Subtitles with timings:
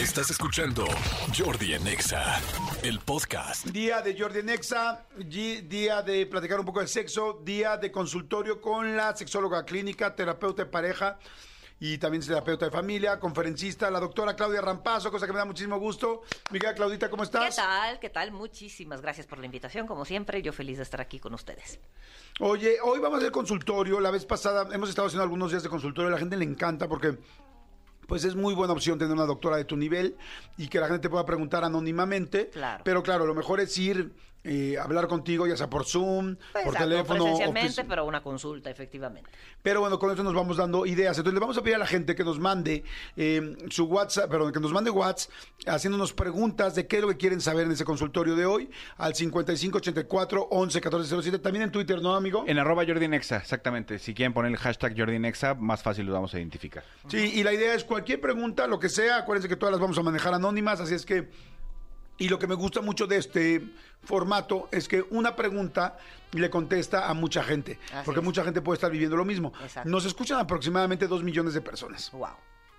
[0.00, 0.86] Estás escuchando
[1.36, 2.40] Jordi en Exa,
[2.82, 3.66] el podcast.
[3.66, 8.60] Día de Jordi Nexa, gi- día de platicar un poco de sexo, día de consultorio
[8.60, 11.18] con la sexóloga clínica, terapeuta de pareja
[11.78, 15.78] y también terapeuta de familia, conferencista, la doctora Claudia Rampazo, cosa que me da muchísimo
[15.78, 16.22] gusto.
[16.50, 17.56] Mi querida Claudita, ¿cómo ¿Qué estás?
[17.56, 17.98] tal?
[18.00, 18.32] ¿Qué tal?
[18.32, 19.86] Muchísimas gracias por la invitación.
[19.86, 21.78] Como siempre, yo feliz de estar aquí con ustedes.
[22.40, 24.00] Oye, hoy vamos a hacer consultorio.
[24.00, 26.08] La vez pasada hemos estado haciendo algunos días de consultorio.
[26.08, 27.18] A la gente le encanta porque
[28.10, 30.16] pues es muy buena opción tener una doctora de tu nivel
[30.58, 32.48] y que la gente te pueda preguntar anónimamente.
[32.48, 32.82] Claro.
[32.84, 36.78] Pero claro, lo mejor es ir eh, hablar contigo, ya sea por Zoom, por Exacto,
[36.78, 37.24] teléfono.
[37.24, 39.30] presencialmente, pero una consulta, efectivamente.
[39.62, 41.18] Pero bueno, con eso nos vamos dando ideas.
[41.18, 42.82] Entonces le vamos a pedir a la gente que nos mande
[43.16, 45.30] eh, su WhatsApp, perdón, que nos mande WhatsApp
[45.66, 49.14] haciéndonos preguntas de qué es lo que quieren saber en ese consultorio de hoy al
[49.14, 51.38] 5584 11 1407.
[51.40, 52.44] También en Twitter, ¿no, amigo?
[52.46, 53.98] En arroba Jordi Nexa, exactamente.
[53.98, 56.82] Si quieren poner el hashtag Jordi Nexa, más fácil lo vamos a identificar.
[57.08, 59.98] Sí, y la idea es cualquier pregunta, lo que sea, acuérdense que todas las vamos
[59.98, 61.28] a manejar anónimas, así es que...
[62.20, 63.62] Y lo que me gusta mucho de este
[64.04, 65.98] formato es que una pregunta
[66.32, 68.24] le contesta a mucha gente, Así porque es.
[68.24, 69.52] mucha gente puede estar viviendo lo mismo.
[69.62, 69.88] Exacto.
[69.88, 72.10] Nos escuchan aproximadamente dos millones de personas.
[72.12, 72.28] Wow.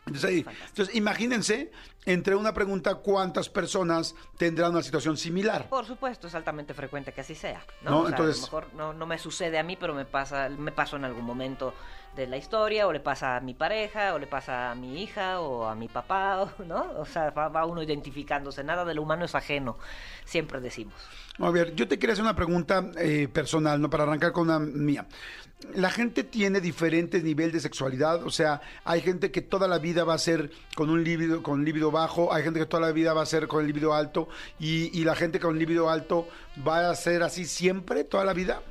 [0.05, 1.71] Entonces, ahí- entonces, imagínense,
[2.05, 5.69] entre una pregunta, cuántas personas tendrán una situación similar.
[5.69, 7.63] Por supuesto, es altamente frecuente que así sea.
[7.83, 7.91] ¿no?
[7.91, 10.05] No, O sea, entonces- a lo mejor no, no me sucede a mí, pero me
[10.05, 11.73] pasa, me pasó en algún momento
[12.15, 15.39] de la historia, o le pasa a mi pareja, o le pasa a mi hija,
[15.39, 16.91] o a mi papá, o- ¿no?
[16.97, 18.63] O sea, va, va uno identificándose.
[18.63, 19.77] Nada de lo humano es ajeno,
[20.25, 20.95] siempre decimos.
[21.39, 23.89] A ver, yo te quería hacer una pregunta eh, personal, ¿no?
[23.89, 25.07] Para arrancar con una mía.
[25.73, 30.03] La gente tiene diferentes niveles de sexualidad, o sea, hay gente que toda la vida
[30.03, 33.13] va a ser con un líbido, con líbido bajo, hay gente que toda la vida
[33.13, 34.27] va a ser con el líbido alto,
[34.59, 36.27] y, y la gente con líbido alto
[36.67, 38.61] va a ser así siempre, toda la vida.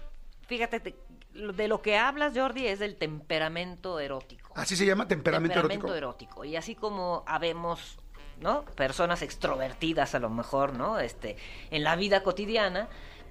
[0.47, 0.97] Fíjate, te-
[1.33, 4.51] de lo que hablas, Jordi, es del temperamento erótico.
[4.57, 5.95] Así se llama temperamento, erótico.
[5.95, 6.45] erótico.
[6.45, 7.99] Y así como habemos,
[8.41, 8.65] ¿no?
[8.65, 10.99] Personas extrovertidas a lo mejor, ¿no?
[10.99, 11.37] Este,
[11.71, 12.89] en la vida cotidiana,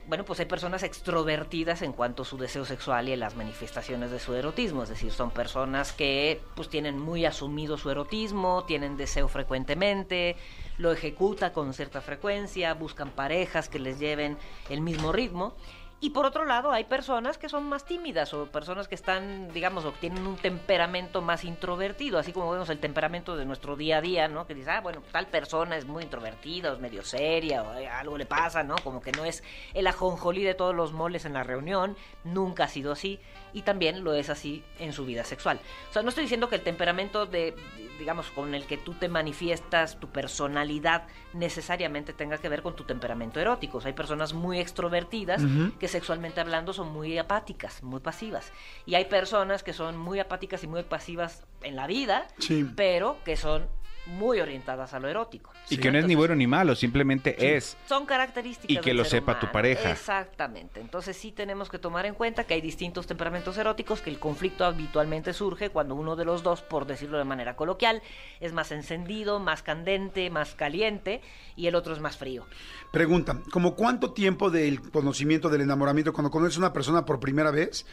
[0.07, 4.09] bueno, pues hay personas extrovertidas en cuanto a su deseo sexual y en las manifestaciones
[4.09, 4.83] de su erotismo.
[4.83, 10.35] Es decir, son personas que pues tienen muy asumido su erotismo, tienen deseo frecuentemente,
[10.77, 14.37] lo ejecuta con cierta frecuencia, buscan parejas que les lleven
[14.69, 15.53] el mismo ritmo.
[16.01, 19.83] Y por otro lado, hay personas que son más tímidas o personas que están, digamos,
[19.83, 24.01] o tienen un temperamento más introvertido, así como vemos el temperamento de nuestro día a
[24.01, 24.47] día, ¿no?
[24.47, 27.89] Que dices, ah, bueno, tal persona es muy introvertida, o es medio seria, o eh,
[27.89, 28.75] algo le pasa, ¿no?
[28.81, 29.43] Como que no es
[29.73, 33.19] el ajonjolí de todos los moles en la reunión, nunca ha sido así,
[33.51, 35.59] y también lo es así en su vida sexual.
[35.89, 37.55] O sea, no estoy diciendo que el temperamento de,
[37.97, 42.85] digamos, con el que tú te manifiestas, tu personalidad, necesariamente tenga que ver con tu
[42.85, 43.79] temperamento erótico.
[43.79, 45.41] O sea, hay personas muy extrovertidas
[45.77, 48.51] que sexualmente hablando son muy apáticas, muy pasivas.
[48.85, 52.65] Y hay personas que son muy apáticas y muy pasivas en la vida, Sí.
[52.75, 53.67] pero que son
[54.09, 55.51] muy orientadas a lo erótico.
[55.69, 57.77] Y que no es ni bueno ni malo, simplemente es.
[57.87, 58.69] Son características.
[58.69, 59.91] Y que del lo ser sepa tu pareja.
[59.91, 60.79] Exactamente.
[60.79, 64.65] Entonces sí tenemos que tomar en cuenta que hay distintos temperamentos eróticos, que el conflicto
[64.65, 68.01] habitualmente surge cuando uno de los dos, por decirlo de manera coloquial,
[68.39, 71.21] es más encendido, más candente, más caliente,
[71.55, 72.45] y el otro es más frío.
[72.91, 77.51] Pregunta, ¿como cuánto tiempo del conocimiento del enamoramiento cuando conoces a una persona por primera
[77.51, 77.85] vez?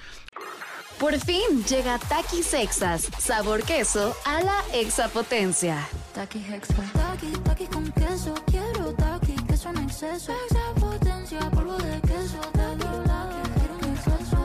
[0.99, 5.87] Por fin llega Taki Sexas, sabor queso a la exapotencia.
[6.17, 6.75] Taki Hexa.
[6.95, 8.33] Taki, taki con queso.
[8.47, 10.33] Quiero taki, queso en exceso.
[10.49, 12.41] Exapotencia, polvo de queso.
[12.55, 14.39] Taki, taki, quiero un exceso.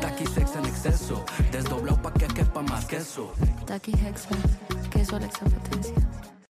[0.00, 3.32] Taki sex en exceso, desdoblado pa' que quepa más queso.
[3.66, 4.36] Taki Hexa.
[4.92, 5.94] Queso la exapotencia.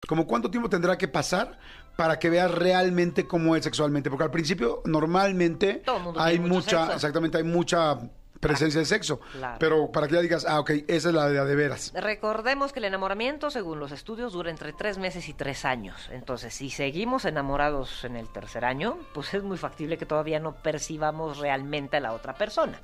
[0.10, 1.58] ¿Como cuánto tiempo tendrá que pasar
[1.96, 4.10] para que veas realmente cómo es sexualmente?
[4.10, 6.96] Porque al principio normalmente Todo el mundo hay tiene mucho mucha, sexo.
[6.96, 7.98] exactamente, hay mucha
[8.44, 9.20] presencia de sexo.
[9.32, 9.58] Claro.
[9.60, 11.92] Pero para que ya digas, ah, ok, esa es la de, de veras.
[11.96, 16.10] Recordemos que el enamoramiento, según los estudios, dura entre tres meses y tres años.
[16.12, 20.54] Entonces, si seguimos enamorados en el tercer año, pues es muy factible que todavía no
[20.54, 22.80] percibamos realmente a la otra persona.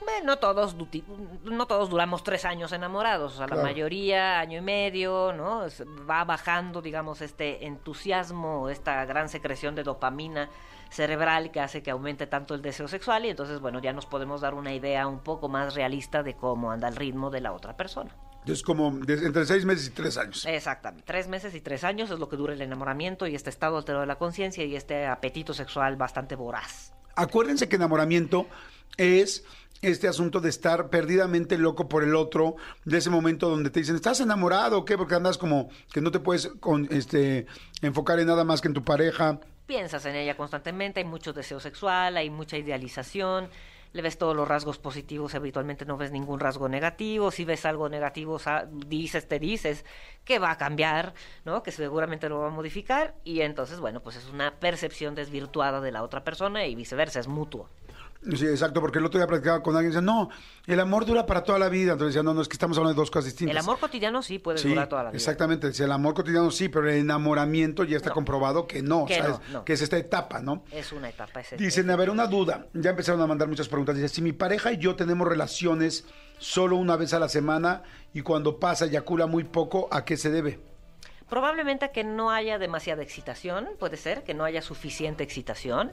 [0.00, 0.76] Bueno, no todos,
[1.44, 3.62] no todos duramos tres años enamorados, o sea, Claro.
[3.62, 5.62] la mayoría año y medio, ¿no?
[6.08, 10.50] Va bajando, digamos, este entusiasmo, esta gran secreción de dopamina
[10.90, 14.40] cerebral que hace que aumente tanto el deseo sexual y entonces, bueno, ya nos podemos
[14.40, 17.76] dar una idea un poco más realista de cómo anda el ritmo de la otra
[17.76, 18.14] persona.
[18.46, 20.44] Es como entre seis meses y tres años.
[20.46, 23.78] Exactamente, tres meses y tres años es lo que dura el enamoramiento y este estado
[23.78, 26.92] alterado de la conciencia y este apetito sexual bastante voraz.
[27.16, 28.46] Acuérdense que enamoramiento
[28.96, 29.44] es
[29.82, 33.96] este asunto de estar perdidamente loco por el otro, de ese momento donde te dicen,
[33.96, 34.96] ¿estás enamorado o qué?
[34.96, 37.46] Porque andas como que no te puedes con, este,
[37.82, 39.40] enfocar en nada más que en tu pareja.
[39.66, 43.48] Piensas en ella constantemente, hay mucho deseo sexual, hay mucha idealización,
[43.94, 47.88] le ves todos los rasgos positivos, habitualmente no ves ningún rasgo negativo, si ves algo
[47.88, 48.40] negativo,
[48.86, 49.84] dices, te dices
[50.24, 51.14] que va a cambiar,
[51.44, 51.62] ¿no?
[51.62, 55.92] Que seguramente lo va a modificar y entonces, bueno, pues es una percepción desvirtuada de
[55.92, 57.68] la otra persona y viceversa, es mutuo.
[58.36, 60.30] Sí, exacto, porque el otro día platicaba con alguien y decía, no,
[60.66, 61.92] el amor dura para toda la vida.
[61.92, 63.52] Entonces decía, no, no, es que estamos hablando de dos cosas distintas.
[63.52, 65.16] El amor cotidiano sí puede Sí, durar toda la vida.
[65.18, 65.66] exactamente.
[65.66, 68.14] Decía, el amor cotidiano sí, pero el enamoramiento ya está No.
[68.14, 69.38] comprobado que no, Que ¿sabes?
[69.48, 69.64] no, no.
[69.64, 70.64] Que es esta etapa, ¿no?
[70.70, 71.40] Es una etapa.
[71.40, 72.66] Es Dicen, a ver, una duda.
[72.72, 73.94] Ya empezaron a mandar muchas preguntas.
[73.96, 76.06] Dice, si mi pareja y yo tenemos relaciones
[76.38, 77.82] solo una vez a la semana
[78.14, 80.60] y cuando pasa eyacula muy poco, ¿a qué se debe?
[81.28, 85.92] Probablemente que no haya demasiada excitación, puede ser, que no haya suficiente excitación.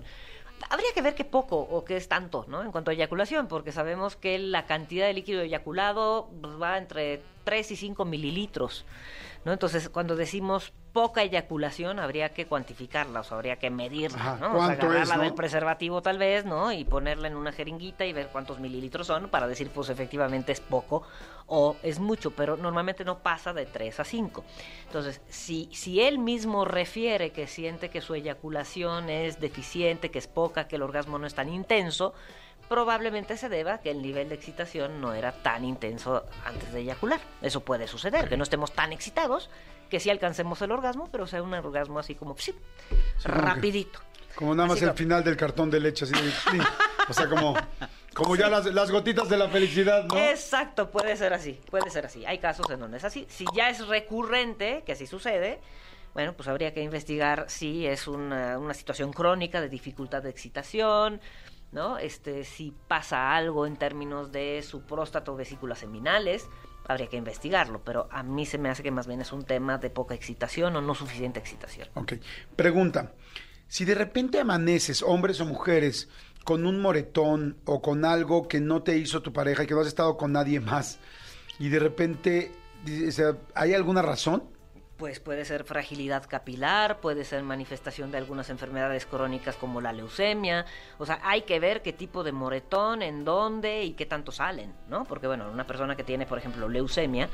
[0.70, 2.64] Habría que ver qué poco o qué es tanto, ¿no?
[2.64, 7.22] En cuanto a eyaculación, porque sabemos que la cantidad de líquido eyaculado pues, va entre
[7.44, 8.86] 3 y 5 mililitros,
[9.46, 9.54] ¿no?
[9.54, 14.48] Entonces, cuando decimos poca eyaculación, habría que cuantificarla, o sea, habría que medirla, Ajá, ¿no?
[14.48, 15.24] O sea, ¿cuánto es, agarrarla no?
[15.24, 16.72] del preservativo tal vez, ¿no?
[16.72, 20.60] Y ponerla en una jeringuita y ver cuántos mililitros son para decir, pues efectivamente es
[20.60, 21.04] poco
[21.48, 24.44] o es mucho, pero normalmente no pasa de 3 a 5.
[24.88, 30.28] Entonces, si, si él mismo refiere que siente que su eyaculación es deficiente, que es
[30.28, 32.14] poca, que el orgasmo no es tan intenso,
[32.72, 36.80] probablemente se deba a que el nivel de excitación no era tan intenso antes de
[36.80, 37.20] eyacular.
[37.42, 39.50] Eso puede suceder, que no estemos tan excitados,
[39.90, 40.81] que sí alcancemos el orgasmo,
[41.12, 42.54] pero sea un orgasmo así como que-
[43.24, 44.00] rapidito.
[44.36, 46.58] Como nada más Así el como- final del cartón de leche, así de- sí.
[47.10, 47.54] O sea, como,
[48.14, 50.18] como ya las, las gotitas de la felicidad, ¿no?
[50.18, 52.26] Exacto, puede ser así, puede ser así.
[52.26, 53.26] Hay casos en donde es así.
[53.30, 55.60] Si ya es recurrente, que así sucede,
[56.14, 61.20] bueno, pues habría que investigar si es una, una situación crónica de dificultad de excitación,
[61.74, 61.98] ¿no?
[61.98, 66.48] Este, si pasa algo en términos de su próstata o vesículas seminales,
[66.88, 69.78] habría que investigarlo, pero a mí se me hace que más bien es un tema
[69.78, 71.88] de poca excitación o no suficiente excitación.
[71.96, 72.14] Ok.
[72.56, 73.14] Pregunta.
[73.68, 76.10] Si de repente amaneces, hombres o mujeres,
[76.44, 79.82] con un moretón o con algo que no te hizo tu pareja y que no
[79.82, 81.00] has estado con nadie más,
[81.60, 82.52] y de repente,
[83.56, 84.44] ¿hay alguna razón?
[85.02, 90.64] Pues puede ser fragilidad capilar, puede ser manifestación de algunas enfermedades crónicas como la leucemia.
[91.00, 94.76] O sea, hay que ver qué tipo de moretón, en dónde y qué tanto salen,
[94.90, 95.06] ¿no?
[95.06, 97.30] Porque, bueno, una persona que tiene, por ejemplo, leucemia,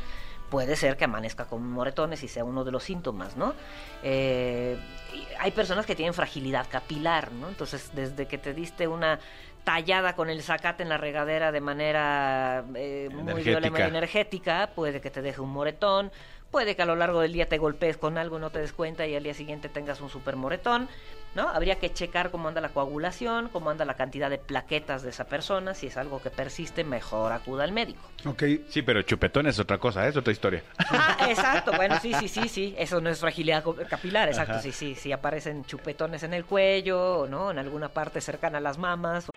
[0.50, 3.54] puede ser que amanezca con moretones y sea uno de los síntomas, ¿no?
[4.02, 4.78] Eh,
[5.14, 7.50] y hay personas que tienen fragilidad capilar, ¿no?
[7.50, 9.20] Entonces, desde que te diste una
[9.68, 15.12] tallada con el zacate en la regadera de manera eh, muy violenta, energética, puede que
[15.12, 16.10] te deje un moretón,
[16.52, 19.06] puede que a lo largo del día te golpees con algo, no te des cuenta
[19.06, 20.88] y al día siguiente tengas un super moretón,
[21.36, 21.48] ¿no?
[21.50, 25.26] Habría que checar cómo anda la coagulación, cómo anda la cantidad de plaquetas de esa
[25.26, 28.02] persona, si es algo que persiste, mejor acuda al médico.
[28.26, 28.44] Ok.
[28.70, 30.10] Sí, pero chupetón es otra cosa, ¿eh?
[30.10, 30.64] es otra historia.
[30.90, 34.96] Ah, exacto, bueno, sí, sí, sí, sí, eso no es fragilidad capilar, exacto, sí, sí,
[34.96, 37.52] sí aparecen chupetones en el cuello, o ¿no?
[37.52, 39.28] En alguna parte cercana a las mamas.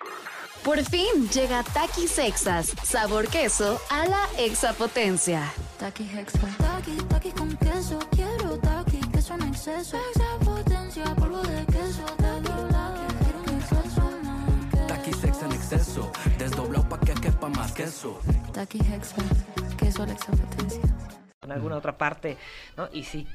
[0.64, 5.50] Por fin llega Takis Exas, sabor queso a la exapotencia.
[5.78, 6.38] Taki Hexa.
[6.58, 7.98] Taki, taki con queso.
[8.10, 9.96] Quiero taki, queso en exceso.
[9.96, 12.04] Extra potencia, polvo de queso.
[12.18, 14.86] Taki, taki, quiero un exceso más.
[14.86, 18.20] Taqui sex en exceso, desdoblado pa' que quepa más queso.
[18.52, 19.16] Taki Hexa.
[19.78, 21.19] Queso a la extra potencia.
[21.50, 22.36] En alguna otra parte,
[22.76, 22.88] ¿no?
[22.92, 23.26] Y sí,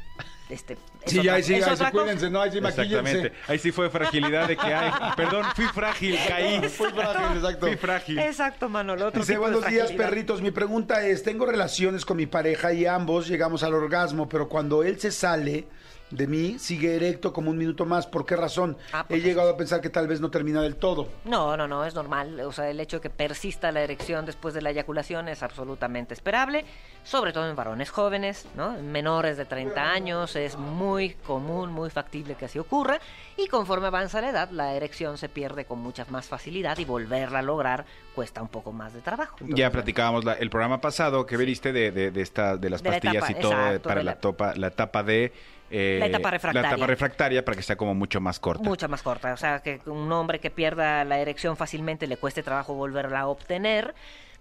[0.50, 0.74] este...
[0.74, 3.34] es Sí, otra- ahí sí, es ahí sí, cuídense, no, ahí sí, Exactamente.
[3.48, 4.92] Ahí sí fue fragilidad de que hay.
[5.16, 6.62] Perdón, fui frágil, caí.
[6.70, 7.68] Fui frágil, exacto.
[7.68, 8.20] Fui frágil.
[8.20, 9.08] Exacto, Manolo.
[9.08, 10.42] Otro Dice, buenos días, perritos.
[10.42, 14.84] Mi pregunta es, tengo relaciones con mi pareja y ambos llegamos al orgasmo, pero cuando
[14.84, 15.68] él se sale
[16.16, 18.08] de mí, sigue erecto como un minuto más.
[18.08, 18.78] ¿Por qué razón?
[18.94, 21.08] Ah, He llegado a pensar que tal vez no termina del todo.
[21.26, 22.40] No, no, no, es normal.
[22.42, 26.14] O sea, el hecho de que persista la erección después de la eyaculación es absolutamente
[26.14, 26.66] esperable,
[27.04, 28.76] sobre todo en varones jóvenes, ¿no?
[28.78, 33.00] En menores de 30 años es muy común, muy factible que así ocurra.
[33.38, 37.40] Y conforme avanza la edad, la erección se pierde con mucha más facilidad y volverla
[37.40, 39.36] a lograr cuesta un poco más de trabajo.
[39.42, 42.82] Entonces, Ya platicábamos la- el programa pasado que veriste de, de, de esta, de las
[42.82, 45.34] De la pastillas etapa, y todo exacto, para la, la- topa, la etapa de...
[45.72, 46.70] eh, La etapa refractaria.
[46.70, 48.64] La etapa refractaria para que sea como mucho más corta.
[48.64, 49.34] Mucha más corta.
[49.34, 53.28] O sea, que un hombre que pierda la erección fácilmente le cueste trabajo volverla a
[53.28, 53.96] obtener.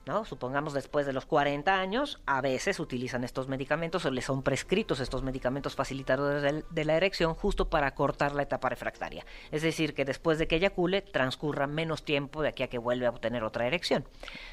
[0.06, 0.24] ¿No?
[0.24, 5.00] Supongamos después de los 40 años, a veces utilizan estos medicamentos o les son prescritos
[5.00, 9.24] estos medicamentos facilitadores de, la erección justo para cortar la etapa refractaria.
[9.50, 13.06] Es decir, que después de que eyacule transcurra menos tiempo de aquí a que vuelve
[13.06, 14.04] a obtener otra erección,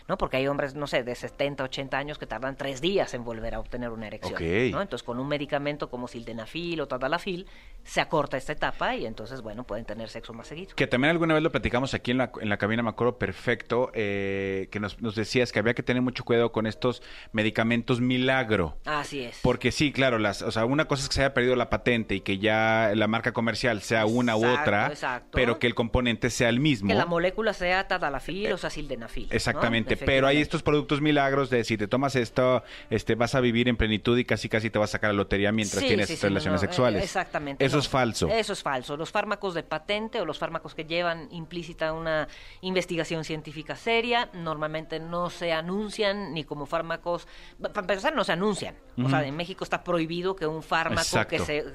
[0.07, 0.17] ¿no?
[0.17, 3.55] Porque hay hombres, no sé, de 70, 80 años que tardan tres días en volver
[3.55, 4.39] a obtener una erección.
[4.71, 4.81] ¿no?
[4.81, 7.47] Entonces, con un medicamento como sildenafil o tadalafil,
[7.83, 10.75] se acorta esta etapa y entonces, bueno, pueden tener sexo más seguido.
[10.75, 13.91] Que también alguna vez lo platicamos aquí en la, en la cabina, me acuerdo perfecto,
[13.93, 18.77] eh, que nos, nos decías que había que tener mucho cuidado con estos medicamentos milagro.
[18.85, 19.39] Así es.
[19.41, 22.15] Porque sí, claro, las, o sea, una cosa es que se haya perdido la patente
[22.15, 25.29] y que ya la marca comercial sea una u otra, exacto.
[25.31, 26.89] pero que el componente sea el mismo.
[26.89, 29.27] Que la molécula sea tadalafil o sea sildenafil.
[29.29, 29.35] ¿no?
[29.35, 33.67] Exactamente, pero hay estos productos milagros de si te tomas esto, este, vas a vivir
[33.67, 36.15] en plenitud y casi casi te vas a sacar la lotería mientras Sí, tienes sí,
[36.15, 37.01] sí, relaciones no, sexuales.
[37.01, 37.65] eh, Exactamente.
[37.65, 37.81] Eso no.
[37.81, 38.27] es falso.
[38.29, 38.97] Eso es falso.
[38.97, 42.27] Los fármacos de patente o los fármacos que llevan implícita una
[42.61, 47.27] investigación científica seria normalmente no se anuncian ni como fármacos.
[47.59, 48.75] Para empezar, no se anuncian.
[49.03, 51.65] O sea, en México está prohibido que un fármaco que se,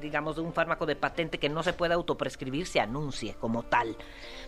[0.00, 3.96] digamos, de un fármaco de patente que no se pueda autoprescribir se anuncie como tal.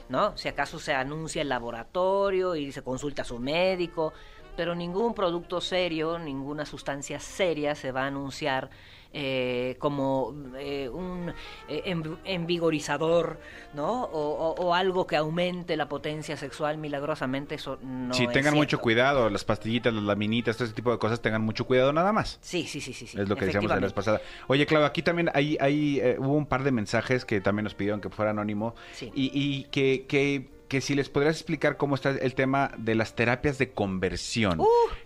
[0.09, 0.37] ¿No?
[0.37, 4.12] Si acaso se anuncia el laboratorio y se consulta a su médico,
[4.57, 8.71] pero ningún producto serio, ninguna sustancia seria se va a anunciar
[9.12, 11.33] eh, como eh, un
[11.69, 13.38] eh, env- envigorizador,
[13.75, 14.05] ¿no?
[14.05, 18.55] O, o- o algo que aumente la potencia sexual milagrosamente, eso no sí, es tengan
[18.55, 22.12] mucho cuidado, las pastillitas, las laminitas, todo ese tipo de cosas, tengan mucho cuidado nada
[22.12, 22.38] más.
[22.43, 23.07] Sí, sí, sí, sí.
[23.07, 24.21] sí, es lo que decíamos la vez pasada.
[24.47, 27.75] Oye, Claudio, aquí también hay, hay eh, hubo un par de mensajes que también nos
[27.75, 29.11] pidieron que fuera anónimo Sí.
[29.15, 33.15] y, y que, que, que si les podrías explicar cómo está el tema de las
[33.15, 34.61] terapias de conversión.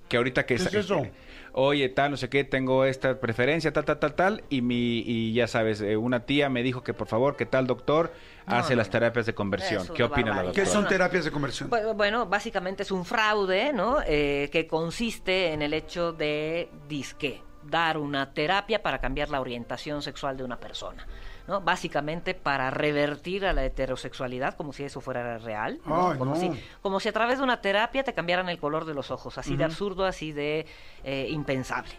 [0.08, 1.06] que ahorita que ¿Qué es eso?
[1.54, 5.34] Oye, tal, no sé qué, tengo esta preferencia, tal, tal, tal, tal, y mi y
[5.34, 8.12] ya sabes, eh, una tía me dijo que por favor, que tal doctor
[8.46, 9.86] hace no, las terapias de conversión.
[9.94, 10.54] ¿Qué opina la barbaridad.
[10.54, 10.80] ¿Qué doctora?
[10.80, 11.70] son terapias de conversión?
[11.70, 13.98] Bu- Bueno, básicamente es un fraude, ¿no?
[14.06, 20.00] Eh, que consiste en el hecho de, disque, dar una terapia para cambiar la orientación
[20.00, 21.06] sexual de una persona,
[21.48, 21.60] ¿no?
[21.60, 26.10] Básicamente para revertir a la heterosexualidad, como si eso fuera real, ¿no?
[26.12, 26.40] Ay, como, no.
[26.40, 26.50] Si,
[26.82, 29.56] como si a través de una terapia te cambiaran el color de los ojos, así
[29.56, 30.66] de absurdo, así de
[31.04, 31.92] eh, impensable.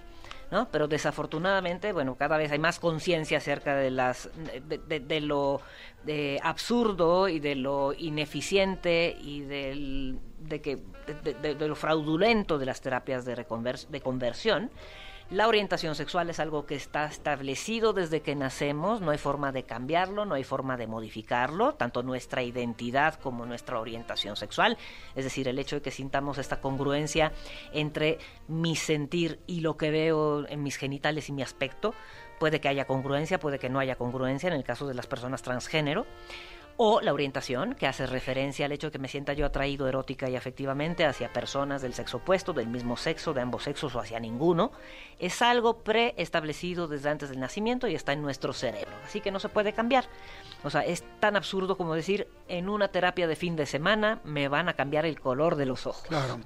[0.52, 0.68] ¿no?
[0.70, 4.30] Pero desafortunadamente, bueno, cada vez hay más conciencia acerca de las
[4.68, 5.62] de, de- de lo
[6.06, 10.78] eh, absurdo y de lo ineficiente y del, de que
[11.24, 14.70] de, de- de lo fraudulento de las terapias de, reconvers- de conversión.
[15.34, 19.63] La orientación sexual es algo que está establecido desde que nacemos, no hay forma de
[19.63, 24.78] cambiarlo, no hay forma de modificarlo, tanto nuestra identidad como nuestra orientación sexual,
[25.16, 27.32] es decir, el hecho de que sintamos esta congruencia
[27.72, 31.96] entre mi sentir y lo que veo en mis genitales y mi aspecto,
[32.40, 35.42] puede que haya congruencia, puede que no haya congruencia en el caso de las personas
[35.42, 36.06] transgénero,
[36.77, 40.30] o la orientación, que hace referencia al hecho de que me sienta yo atraído erótica
[40.30, 44.20] y afectivamente hacia personas del sexo opuesto, del mismo sexo, de ambos sexos o hacia
[44.20, 44.72] ninguno,
[45.20, 49.39] es algo preestablecido desde antes del nacimiento y está en nuestro cerebro, así que no
[49.39, 50.06] se puede cambiar.
[50.63, 54.48] O sea, es tan absurdo como decir, en una terapia de fin de semana me
[54.48, 56.08] van a cambiar el color de los ojos.
[56.08, 56.39] Claro.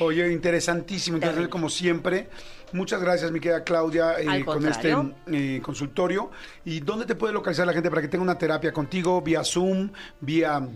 [0.00, 1.50] Oye, interesantísimo, interesante Terrible.
[1.50, 2.28] como siempre.
[2.72, 4.94] Muchas gracias, mi querida Claudia, eh, con este
[5.26, 6.30] eh, consultorio.
[6.64, 9.20] ¿Y dónde te puede localizar la gente para que tenga una terapia contigo?
[9.20, 9.71] ¿Vía Zoom?
[10.20, 10.68] ¿Vía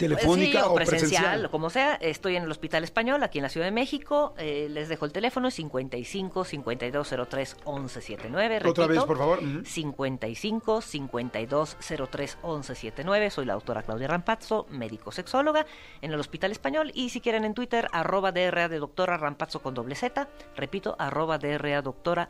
[0.00, 1.94] telefónica Sí, o o presencial, como sea.
[1.94, 4.34] Estoy en el Hospital Español, aquí en la Ciudad de México.
[4.38, 8.56] Eh, les dejo el teléfono, es 55 5203 1179.
[8.56, 9.38] Otra Repito, vez, por favor.
[9.38, 9.64] Ujú.
[9.64, 13.30] 55 5203 1179.
[13.30, 15.66] Soy la doctora Claudia Rampazzo, médico sexóloga
[16.00, 16.90] en el Hospital Español.
[16.94, 20.28] Y si quieren en Twitter, arroba DRA de doctora Rampazzo con doble Z.
[20.56, 22.28] Repito, arroba DRA doctora.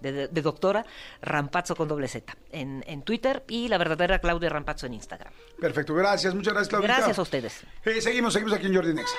[0.00, 0.84] De- de doctora
[1.22, 5.32] Rampazzo con doble Z en, en Twitter y la verdadera Claudia Rampazzo en Instagram.
[5.60, 6.34] Perfecto, gracias.
[6.34, 6.88] Muchas gracias, Claudia.
[6.88, 7.64] Gracias a ustedes.
[8.00, 9.14] seguimos, seguimos aquí en Jordi Nexa.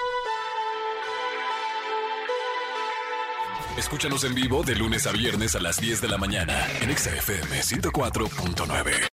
[3.77, 7.09] Escúchanos en vivo de lunes a viernes a las 10 de la mañana en Exa
[7.15, 9.10] FM 104.9.